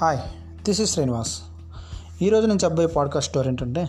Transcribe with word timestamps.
Hi 0.00 0.18
this 0.62 0.80
is 0.80 0.92
Srinivas 0.92 1.40
ఈరోజు 2.22 2.46
నేను 2.46 2.58
చెప్పబోయే 2.64 2.88
పాడ్కాస్ట్ 2.88 3.30
స్టోరీ 3.30 3.48
ఏంటంటే 3.48 3.88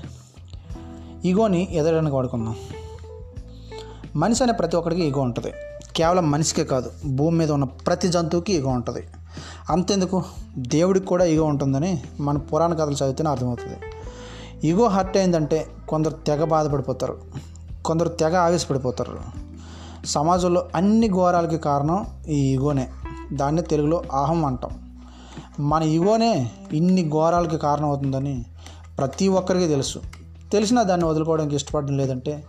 ఈగోని 1.26 1.76
ఎదగడానికి 1.76 2.16
వాడుకుందాం. 2.16 2.56
మనిషి 4.16 4.44
అనే 4.44 4.54
ప్రతి 4.54 4.78
ఒక్కరికి 4.78 5.02
ఈగో 5.02 5.22
ఉంటుంది. 5.22 5.52
కేవలం 5.96 6.32
మనిషికే 6.32 6.64
కాదు 6.64 6.92
భూమి 7.06 7.38
మీద 7.38 7.52
ఉన్న 7.52 7.64
ప్రతి 7.64 8.08
జంతువుకి 8.08 8.54
ఈగో 8.54 8.70
ఉంటుంది. 8.70 9.04
అంతెందుకు? 9.70 10.24
దేవుడికి 10.58 11.06
కూడా 11.06 11.26
ఈగో 11.26 11.46
ఉంటుందని 11.46 12.04
మన 12.20 12.38
పురాణ 12.38 12.74
కథలు 12.74 12.94
చదివితేనే 12.94 13.30
అర్థమవుతుంది. 13.30 13.78
ఈగో 14.68 14.88
హర్ట్ 14.88 15.18
అయిందంటే 15.18 15.68
కొందరు 15.88 16.12
తెగ 16.12 16.44
బాధపడిపోతారు. 16.44 17.18
కొందరు 17.86 18.10
తెగ 18.10 18.38
ఆవేశపడిపోతారు. 18.38 19.20
సమాజంలో 20.06 20.68
అన్ని 20.76 21.10
ఘోరాలకి 21.10 21.58
కారణం 21.58 22.06
ఈ 22.28 22.54
ఈగోనే 22.54 22.90
దాన్ని 23.34 23.62
తెలుగులో 23.62 24.04
అహం 24.14 24.46
అంటాం. 24.46 24.83
మన 25.60 25.84
ఈగోనే 25.84 26.52
ఇన్ని 26.74 27.10
ఘోరాలకి 27.10 27.58
కారణమవుతుందని 27.58 28.46
ప్రతి 28.98 29.28
ఒక్కరికి 29.28 29.68
తెలుసు. 29.68 30.00
తెలిసినా 30.52 30.84
దాన్ని 30.84 31.08
వదులుకోవడానికి 31.08 31.56
ఇష్టపడడం 31.56 31.98
లేదంటే 31.98 32.44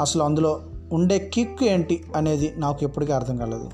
అసలు 0.00 0.22
అందులో 0.22 0.60
ఉండే 0.92 1.18
కిక్ 1.18 1.64
ఏంటి 1.64 2.04
అనేది 2.16 2.54
నాకు 2.56 2.78
ఎప్పటికీ 2.82 3.12
అర్థం 3.12 3.36
కాలేదు. 3.36 3.70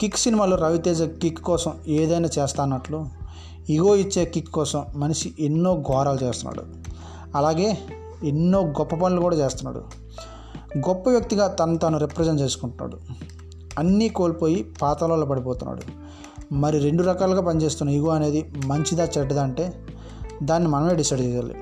కిక్ 0.00 0.16
సినిమాలో 0.16 0.56
రవితేజ 0.56 1.02
కిక్ 1.02 1.38
కోసం 1.38 1.72
ఏదైనా 1.88 2.28
చేస్తా 2.38 2.62
అన్నట్లు 2.62 3.06
ఈగో 3.70 3.96
ఇచ్చే 3.96 4.24
కిక్ 4.24 4.48
కోసం 4.48 4.84
మనిషి 4.96 5.34
ఎన్నో 5.40 5.74
ఘోరాలు 5.74 6.24
చేస్తున్నాడు. 6.24 6.66
అలాగే 7.36 7.78
ఎన్నో 8.24 8.62
గొప్ప 8.62 8.94
పనులు 8.94 9.20
కూడా 9.20 9.36
చేస్తున్నాడు. 9.36 9.78
గొప్ప 10.78 11.10
వ్యక్తిగా 11.10 11.46
తను 11.46 11.78
తాను 11.78 11.98
రిప్రజెంట్ 11.98 12.40
చేసుకుంటున్నాడు. 12.40 12.98
అన్నీ 13.78 14.08
కోల్పోయి 14.08 14.74
పాతలలో 14.82 15.26
పడిపోతున్నాడు. 15.26 16.03
మరి 16.52 16.78
రెండు 16.78 17.02
రకాలుగా 17.02 17.40
పనిచేస్తున్న 17.40 17.92
ఈగో 17.92 18.08
అనేది 18.08 18.52
మంచిదా 18.66 19.04
చెడ్డదా 19.04 19.42
అంటే 19.42 19.86
దాన్ని 20.42 20.68
మనమే 20.68 20.94
డిసైడ్ 20.94 21.20
చేయాలి. 21.20 21.54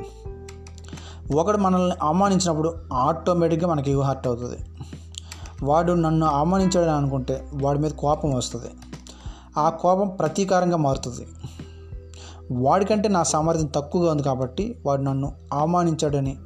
ఒకడు 1.35 1.59
మనల్ని 1.59 1.97
అవమానించినప్పుడు 2.03 2.75
ఆటోమేటిక్గా 2.93 3.71
మనకి 3.71 3.91
ఈగో 3.91 4.01
హర్ట్ 4.01 4.27
అవుతుంది. 4.27 4.57
వాడు 5.63 5.93
నన్ను 5.93 6.27
అవమానించాడని 6.27 6.91
అనుకుంటే 6.91 7.49
వాడి 7.55 7.79
మీద 7.79 7.91
కోపం 7.91 8.33
వస్తుంది. 8.33 8.71
ఆ 9.59 9.69
కోపం 9.69 10.09
ప్రతీకారంగా 10.09 10.77
మారుతుంది. 10.77 11.27
వాడికంటే 12.53 13.09
నా 13.09 13.23
సామర్థ్యం 13.23 13.67
తక్కువగా 13.67 14.11
ఉంది 14.11 14.23
కాబట్టి 14.23 14.79
వాడు 14.87 15.03
నన్ను 15.03 15.33
అవమానించాడని 15.53 16.37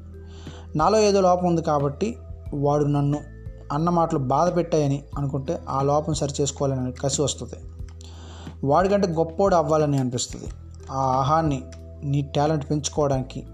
నాలో 0.76 0.98
ఏదో 0.98 1.20
లోపం 1.20 1.46
ఉంది 1.46 1.62
కాబట్టి 1.62 2.16
వాడు 2.54 2.84
నన్ను 2.84 3.20
అన్న 3.72 3.90
మాటలు 3.90 4.18
బాధ 4.18 4.56
పెట్టాయని 4.56 5.02
అనుకుంటే 5.18 5.60
ఆ 5.68 5.82
లోపం 5.82 6.14
సరి 6.14 6.42
చేసుకోవాలని 6.42 6.92
కసి 6.92 7.22
వస్తుంది. 7.22 7.85
వాడికంటే 8.64 9.08
గొప్పోడు 9.08 9.54
అవ్వాలని 9.54 9.98
అనిపిస్తుంది. 9.98 10.44
ఆ 10.90 11.00
ఆహాన్ని 11.00 11.62
నీ 12.04 12.22
టాలెంట్ 12.36 12.70
పెంచుకోవడానికి 12.70 13.46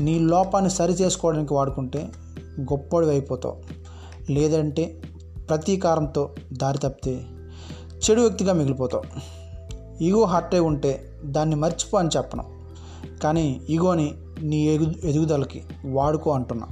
నీ 0.00 0.18
లోపాన్ని 0.18 0.70
సరి 0.70 0.92
చేసుకోవడానికి 0.92 1.54
వాడుకుంటే 1.54 2.08
గొప్పోడు 2.60 3.06
అయిపోతావు. 3.06 3.56
లేదంటే 4.32 5.02
ప్రతీకారంతో 5.50 6.30
దారి 6.52 6.78
తప్పితే 6.78 7.26
చెడు 7.96 8.20
వ్యక్తిగా 8.20 8.52
మిగిలిపోతావు. 8.52 9.36
ఈగో 10.02 10.24
హర్ట్ 10.24 10.54
అయి 10.54 10.62
ఉంటే 10.62 11.20
దాన్ని 11.24 11.56
మర్చిపో 11.56 11.98
అని 11.98 12.08
చెప్పను. 12.16 12.44
కానీ 13.22 13.60
ఈగోని 13.70 14.14
నీ 14.42 14.68
ఎగు 14.68 14.92
ఎదుగుదలకి 15.04 15.62
వాడుకో 15.86 16.30
అంటున్నా. 16.30 16.66